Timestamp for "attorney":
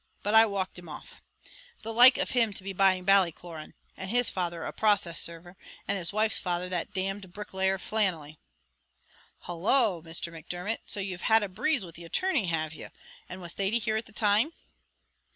12.05-12.47